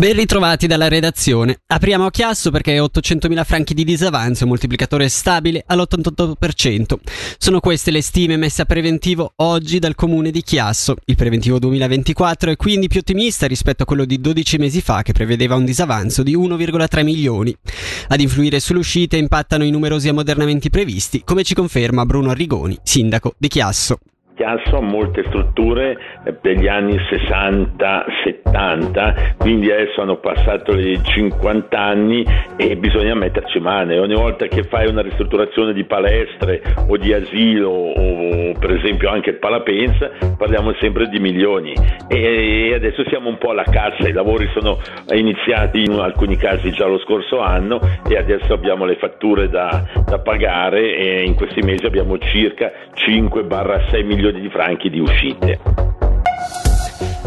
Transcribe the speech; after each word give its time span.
Ben 0.00 0.14
ritrovati 0.14 0.66
dalla 0.66 0.88
redazione. 0.88 1.60
Apriamo 1.66 2.06
a 2.06 2.10
chiasso 2.10 2.50
perché 2.50 2.78
800.000 2.78 3.44
franchi 3.44 3.74
di 3.74 3.84
disavanzo, 3.84 4.46
moltiplicatore 4.46 5.10
stabile 5.10 5.62
all'88%. 5.66 6.94
Sono 7.36 7.60
queste 7.60 7.90
le 7.90 8.00
stime 8.00 8.38
messe 8.38 8.62
a 8.62 8.64
preventivo 8.64 9.34
oggi 9.36 9.78
dal 9.78 9.94
comune 9.94 10.30
di 10.30 10.40
Chiasso. 10.40 10.96
Il 11.04 11.16
preventivo 11.16 11.58
2024 11.58 12.52
è 12.52 12.56
quindi 12.56 12.88
più 12.88 13.00
ottimista 13.00 13.46
rispetto 13.46 13.82
a 13.82 13.86
quello 13.86 14.06
di 14.06 14.18
12 14.18 14.56
mesi 14.56 14.80
fa 14.80 15.02
che 15.02 15.12
prevedeva 15.12 15.56
un 15.56 15.66
disavanzo 15.66 16.22
di 16.22 16.34
1,3 16.34 17.04
milioni. 17.04 17.54
Ad 18.08 18.20
influire 18.22 18.58
sull'uscita 18.58 19.18
impattano 19.18 19.64
i 19.64 19.70
numerosi 19.70 20.08
ammodernamenti 20.08 20.70
previsti, 20.70 21.24
come 21.24 21.44
ci 21.44 21.52
conferma 21.52 22.06
Bruno 22.06 22.30
Arrigoni, 22.30 22.78
sindaco 22.82 23.34
di 23.36 23.48
Chiasso. 23.48 23.98
Chiasso 24.40 24.80
molte 24.80 25.22
strutture 25.26 25.98
eh, 26.24 26.34
degli 26.40 26.66
anni 26.66 26.96
60-70, 26.96 29.34
quindi 29.36 29.70
adesso 29.70 30.00
hanno 30.00 30.16
passato 30.16 30.72
i 30.72 30.98
50 30.98 31.78
anni 31.78 32.24
e 32.56 32.74
bisogna 32.78 33.14
metterci 33.14 33.60
mano. 33.60 34.00
Ogni 34.00 34.14
volta 34.14 34.46
che 34.46 34.62
fai 34.62 34.88
una 34.88 35.02
ristrutturazione 35.02 35.74
di 35.74 35.84
palestre 35.84 36.62
o 36.88 36.96
di 36.96 37.12
asilo 37.12 37.68
o 37.68 38.54
per 38.58 38.70
esempio 38.70 39.10
anche 39.10 39.28
il 39.28 39.36
Palapensa, 39.36 40.10
parliamo 40.38 40.72
sempre 40.80 41.06
di 41.08 41.18
milioni 41.18 41.74
e 42.08 42.72
adesso 42.74 43.04
siamo 43.10 43.28
un 43.28 43.36
po' 43.36 43.50
alla 43.50 43.64
cassa, 43.64 44.08
i 44.08 44.12
lavori 44.12 44.48
sono 44.54 44.78
iniziati 45.12 45.82
in 45.82 45.92
alcuni 45.92 46.36
casi 46.36 46.70
già 46.70 46.86
lo 46.86 46.98
scorso 47.00 47.40
anno 47.40 47.78
e 48.08 48.16
adesso 48.16 48.54
abbiamo 48.54 48.86
le 48.86 48.96
fatture 48.96 49.50
da, 49.50 49.84
da 50.06 50.18
pagare 50.18 50.96
e 50.96 51.24
in 51.24 51.34
questi 51.34 51.60
mesi 51.60 51.84
abbiamo 51.84 52.16
circa 52.16 52.72
5-6 52.94 54.02
milioni 54.04 54.28
milioni 54.30 54.40
di 54.40 54.50
franchi 54.50 54.88
di 54.88 55.00
uscite. 55.00 55.60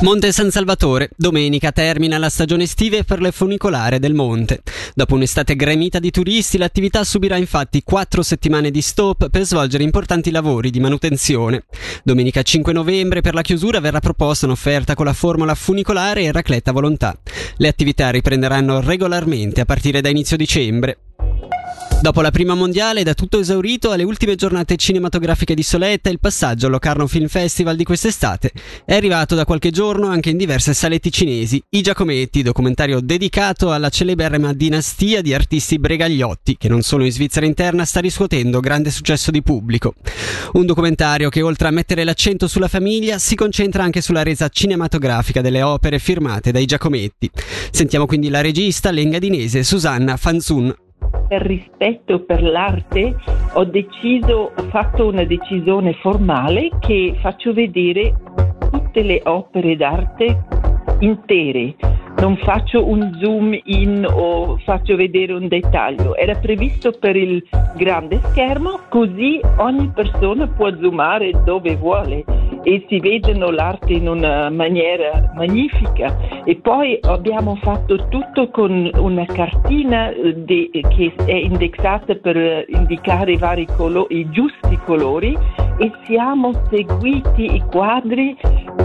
Monte 0.00 0.30
San 0.30 0.52
Salvatore, 0.52 1.10
domenica 1.16 1.72
termina 1.72 2.18
la 2.18 2.28
stagione 2.28 2.62
estiva 2.62 3.02
per 3.02 3.20
le 3.20 3.32
funicolare 3.32 3.98
del 3.98 4.14
monte. 4.14 4.62
Dopo 4.94 5.16
un'estate 5.16 5.56
gremita 5.56 5.98
di 5.98 6.12
turisti, 6.12 6.56
l'attività 6.56 7.02
subirà 7.02 7.36
infatti 7.36 7.82
quattro 7.82 8.22
settimane 8.22 8.70
di 8.70 8.80
stop 8.80 9.28
per 9.28 9.42
svolgere 9.42 9.82
importanti 9.82 10.30
lavori 10.30 10.70
di 10.70 10.78
manutenzione. 10.78 11.64
Domenica 12.04 12.42
5 12.42 12.72
novembre 12.72 13.22
per 13.22 13.34
la 13.34 13.42
chiusura 13.42 13.80
verrà 13.80 13.98
proposta 13.98 14.46
un'offerta 14.46 14.94
con 14.94 15.06
la 15.06 15.12
formula 15.12 15.56
funicolare 15.56 16.22
e 16.22 16.32
racletta 16.32 16.70
volontà. 16.70 17.18
Le 17.56 17.66
attività 17.66 18.10
riprenderanno 18.10 18.80
regolarmente 18.80 19.62
a 19.62 19.64
partire 19.64 20.00
da 20.00 20.10
inizio 20.10 20.36
dicembre. 20.36 20.98
Dopo 22.00 22.20
la 22.20 22.30
prima 22.30 22.54
mondiale, 22.54 23.02
da 23.02 23.12
tutto 23.12 23.40
esaurito 23.40 23.90
alle 23.90 24.04
ultime 24.04 24.36
giornate 24.36 24.76
cinematografiche 24.76 25.54
di 25.54 25.64
Soletta, 25.64 26.08
il 26.08 26.20
passaggio 26.20 26.66
al 26.66 26.72
Locarno 26.72 27.08
Film 27.08 27.26
Festival 27.26 27.74
di 27.74 27.82
quest'estate 27.82 28.52
è 28.84 28.94
arrivato 28.94 29.34
da 29.34 29.44
qualche 29.44 29.72
giorno 29.72 30.06
anche 30.06 30.30
in 30.30 30.36
diverse 30.36 30.74
sale 30.74 31.00
cinesi. 31.00 31.60
I 31.70 31.80
Giacometti, 31.82 32.42
documentario 32.42 33.00
dedicato 33.00 33.72
alla 33.72 33.88
celeberrima 33.88 34.52
dinastia 34.52 35.22
di 35.22 35.34
artisti 35.34 35.80
bregagliotti, 35.80 36.56
che 36.56 36.68
non 36.68 36.82
solo 36.82 37.04
in 37.04 37.10
Svizzera 37.10 37.46
interna 37.46 37.84
sta 37.84 37.98
riscuotendo 37.98 38.60
grande 38.60 38.92
successo 38.92 39.32
di 39.32 39.42
pubblico. 39.42 39.94
Un 40.52 40.66
documentario 40.66 41.28
che 41.28 41.42
oltre 41.42 41.66
a 41.66 41.72
mettere 41.72 42.04
l'accento 42.04 42.46
sulla 42.46 42.68
famiglia 42.68 43.18
si 43.18 43.34
concentra 43.34 43.82
anche 43.82 44.02
sulla 44.02 44.22
resa 44.22 44.48
cinematografica 44.48 45.40
delle 45.40 45.62
opere 45.62 45.98
firmate 45.98 46.52
dai 46.52 46.64
Giacometti. 46.64 47.28
Sentiamo 47.72 48.06
quindi 48.06 48.28
la 48.28 48.40
regista 48.40 48.92
lengadinese 48.92 49.64
Susanna 49.64 50.16
Fanzun 50.16 50.72
per 51.28 51.42
rispetto 51.42 52.24
per 52.24 52.42
l'arte 52.42 53.14
ho 53.52 53.64
deciso, 53.64 54.52
ho 54.56 54.62
fatto 54.70 55.06
una 55.06 55.24
decisione 55.24 55.92
formale 56.00 56.70
che 56.80 57.16
faccio 57.20 57.52
vedere 57.52 58.14
tutte 58.70 59.02
le 59.02 59.20
opere 59.24 59.76
d'arte 59.76 60.44
intere. 61.00 61.76
Non 62.18 62.36
faccio 62.38 62.84
un 62.84 63.16
zoom 63.20 63.56
in 63.64 64.04
o 64.04 64.56
faccio 64.64 64.96
vedere 64.96 65.34
un 65.34 65.46
dettaglio. 65.46 66.16
Era 66.16 66.34
previsto 66.34 66.90
per 66.98 67.14
il 67.14 67.46
grande 67.76 68.18
schermo, 68.30 68.80
così 68.88 69.40
ogni 69.58 69.88
persona 69.94 70.48
può 70.48 70.74
zoomare 70.74 71.30
dove 71.44 71.76
vuole 71.76 72.24
e 72.62 72.84
si 72.88 73.00
vedono 73.00 73.50
l'arte 73.50 73.92
in 73.92 74.08
una 74.08 74.50
maniera 74.50 75.32
magnifica. 75.34 76.42
E 76.44 76.56
poi 76.56 76.98
abbiamo 77.02 77.56
fatto 77.56 78.08
tutto 78.08 78.50
con 78.50 78.90
una 78.96 79.24
cartina 79.26 80.10
de, 80.12 80.70
che 80.70 81.12
è 81.24 81.34
indexata 81.34 82.14
per 82.14 82.64
indicare 82.68 83.32
i, 83.32 83.66
colori, 83.76 84.18
i 84.18 84.30
giusti 84.30 84.78
colori 84.84 85.36
e 85.78 85.92
siamo 86.04 86.52
seguiti 86.70 87.54
i 87.54 87.62
quadri 87.70 88.36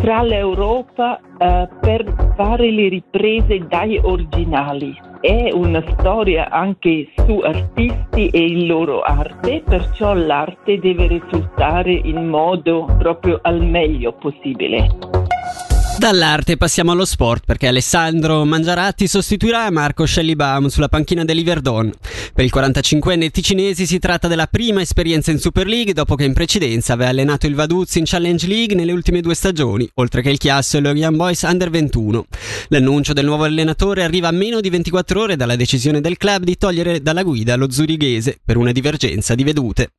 tra 0.00 0.22
l'Europa 0.22 1.20
uh, 1.22 1.68
per 1.80 2.32
fare 2.36 2.70
le 2.70 2.88
riprese 2.88 3.66
dai 3.66 3.98
originali. 4.02 5.11
È 5.22 5.52
una 5.52 5.80
storia 6.00 6.50
anche 6.50 7.06
su 7.14 7.38
artisti 7.44 8.26
e 8.26 8.44
il 8.44 8.66
loro 8.66 9.02
arte, 9.02 9.62
perciò 9.64 10.14
l'arte 10.14 10.80
deve 10.80 11.06
risultare 11.06 11.92
in 11.92 12.26
modo 12.26 12.92
proprio 12.98 13.38
al 13.42 13.64
meglio 13.64 14.14
possibile. 14.14 14.88
Dall'arte 15.98 16.56
passiamo 16.56 16.90
allo 16.90 17.04
sport 17.04 17.44
perché 17.46 17.68
Alessandro 17.68 18.44
Mangiaratti 18.44 19.06
sostituirà 19.06 19.70
Marco 19.70 20.04
Schellibaum 20.04 20.66
sulla 20.66 20.88
panchina 20.88 21.24
dell'Iverdon. 21.24 21.92
Per 22.34 22.44
il 22.44 22.50
45enne 22.52 23.30
ticinesi 23.30 23.86
si 23.86 23.98
tratta 23.98 24.26
della 24.26 24.46
prima 24.46 24.80
esperienza 24.80 25.30
in 25.30 25.38
Super 25.38 25.66
League 25.66 25.92
dopo 25.92 26.16
che 26.16 26.24
in 26.24 26.32
precedenza 26.32 26.94
aveva 26.94 27.10
allenato 27.10 27.46
il 27.46 27.54
Vaduz 27.54 27.94
in 27.96 28.04
Challenge 28.04 28.46
League 28.46 28.74
nelle 28.74 28.90
ultime 28.90 29.20
due 29.20 29.34
stagioni, 29.34 29.88
oltre 29.94 30.22
che 30.22 30.30
il 30.30 30.38
Chiasso 30.38 30.78
e 30.78 30.80
lo 30.80 30.92
Young 30.92 31.16
Boys 31.16 31.42
Under 31.42 31.70
21. 31.70 32.26
L'annuncio 32.68 33.12
del 33.12 33.26
nuovo 33.26 33.44
allenatore 33.44 34.02
arriva 34.02 34.28
a 34.28 34.32
meno 34.32 34.60
di 34.60 34.70
24 34.70 35.20
ore 35.20 35.36
dalla 35.36 35.56
decisione 35.56 36.00
del 36.00 36.16
club 36.16 36.42
di 36.42 36.56
togliere 36.56 37.00
dalla 37.00 37.22
guida 37.22 37.54
lo 37.54 37.70
zurighese 37.70 38.38
per 38.44 38.56
una 38.56 38.72
divergenza 38.72 39.34
di 39.34 39.44
vedute. 39.44 39.90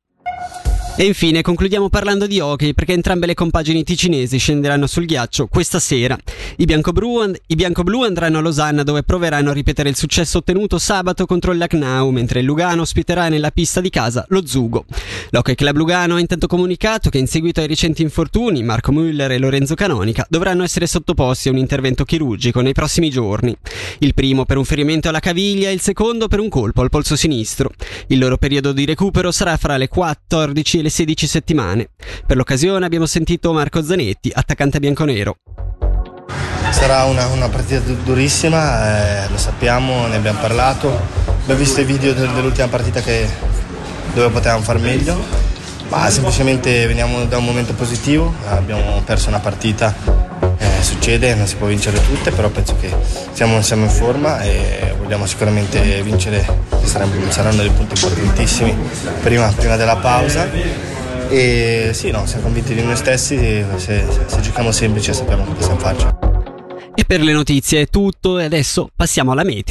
E 0.96 1.06
infine 1.06 1.42
concludiamo 1.42 1.88
parlando 1.88 2.28
di 2.28 2.38
hockey 2.38 2.72
perché 2.72 2.92
entrambe 2.92 3.26
le 3.26 3.34
compagini 3.34 3.82
ticinesi 3.82 4.38
scenderanno 4.38 4.86
sul 4.86 5.06
ghiaccio 5.06 5.48
questa 5.48 5.80
sera. 5.80 6.16
I 6.58 6.66
biancoblu, 6.66 7.18
and- 7.18 7.36
i 7.48 7.56
biancoblu 7.56 8.02
andranno 8.02 8.38
a 8.38 8.40
Losanna 8.40 8.84
dove 8.84 9.02
proveranno 9.02 9.50
a 9.50 9.52
ripetere 9.52 9.88
il 9.88 9.96
successo 9.96 10.38
ottenuto 10.38 10.78
sabato 10.78 11.26
contro 11.26 11.50
il 11.50 11.58
Lacnau 11.58 12.10
mentre 12.10 12.38
il 12.38 12.46
Lugano 12.46 12.82
ospiterà 12.82 13.28
nella 13.28 13.50
pista 13.50 13.80
di 13.80 13.90
casa 13.90 14.24
lo 14.28 14.46
Zugo. 14.46 14.84
L'Hockey 15.30 15.56
Club 15.56 15.76
Lugano 15.76 16.14
ha 16.14 16.20
intanto 16.20 16.46
comunicato 16.46 17.10
che 17.10 17.18
in 17.18 17.26
seguito 17.26 17.60
ai 17.60 17.66
recenti 17.66 18.02
infortuni 18.02 18.62
Marco 18.62 18.92
Müller 18.92 19.32
e 19.32 19.38
Lorenzo 19.38 19.74
Canonica 19.74 20.24
dovranno 20.28 20.62
essere 20.62 20.86
sottoposti 20.86 21.48
a 21.48 21.50
un 21.50 21.58
intervento 21.58 22.04
chirurgico 22.04 22.60
nei 22.60 22.72
prossimi 22.72 23.10
giorni. 23.10 23.52
Il 23.98 24.14
primo 24.14 24.44
per 24.44 24.58
un 24.58 24.64
ferimento 24.64 25.08
alla 25.08 25.18
caviglia 25.18 25.70
e 25.70 25.72
il 25.72 25.80
secondo 25.80 26.28
per 26.28 26.38
un 26.38 26.48
colpo 26.48 26.82
al 26.82 26.90
polso 26.90 27.16
sinistro. 27.16 27.72
Il 28.06 28.20
loro 28.20 28.36
periodo 28.36 28.70
di 28.70 28.84
recupero 28.84 29.32
sarà 29.32 29.56
fra 29.56 29.76
le 29.76 29.88
14 29.88 30.78
e 30.78 30.82
le 30.84 30.90
16 30.90 31.26
settimane. 31.26 31.88
Per 32.26 32.36
l'occasione 32.36 32.84
abbiamo 32.84 33.06
sentito 33.06 33.52
Marco 33.54 33.82
Zanetti, 33.82 34.30
attaccante 34.32 34.78
bianconero. 34.78 35.38
Sarà 36.70 37.04
una, 37.04 37.26
una 37.28 37.48
partita 37.48 37.80
durissima, 37.80 39.24
eh, 39.24 39.30
lo 39.30 39.38
sappiamo, 39.38 40.06
ne 40.08 40.16
abbiamo 40.16 40.40
parlato. 40.40 40.88
Abbiamo 41.42 41.60
visto 41.60 41.80
i 41.80 41.84
video 41.84 42.12
dell'ultima 42.12 42.68
partita 42.68 43.00
che, 43.00 43.26
dove 44.12 44.28
potevamo 44.28 44.62
far 44.62 44.78
meglio, 44.78 45.18
ma 45.88 46.10
semplicemente 46.10 46.86
veniamo 46.86 47.24
da 47.24 47.38
un 47.38 47.44
momento 47.44 47.72
positivo, 47.72 48.34
abbiamo 48.48 49.00
perso 49.06 49.28
una 49.28 49.40
partita, 49.40 49.94
succede, 50.84 51.34
non 51.34 51.46
si 51.46 51.56
può 51.56 51.66
vincere 51.66 52.00
tutte, 52.04 52.30
però 52.30 52.48
penso 52.50 52.76
che 52.80 52.94
siamo, 53.32 53.60
siamo 53.62 53.84
in 53.84 53.90
forma 53.90 54.40
e 54.40 54.94
vogliamo 54.98 55.26
sicuramente 55.26 56.02
vincere, 56.02 56.46
saranno, 56.84 57.30
saranno 57.30 57.62
dei 57.62 57.70
punti 57.70 57.94
importantissimi 57.94 58.76
prima, 59.22 59.52
prima 59.56 59.76
della 59.76 59.96
pausa 59.96 60.48
e 61.28 61.90
sì, 61.92 62.10
no, 62.10 62.26
siamo 62.26 62.44
convinti 62.44 62.74
di 62.74 62.82
noi 62.82 62.96
stessi, 62.96 63.64
se, 63.76 64.04
se 64.26 64.40
giochiamo 64.40 64.70
semplice 64.70 65.12
sappiamo 65.12 65.44
che 65.44 65.52
possiamo 65.52 65.78
farci. 65.78 66.06
E 66.94 67.04
per 67.04 67.20
le 67.20 67.32
notizie 67.32 67.82
è 67.82 67.86
tutto 67.88 68.38
e 68.38 68.44
adesso 68.44 68.88
passiamo 68.94 69.32
alla 69.32 69.42
meteo. 69.42 69.62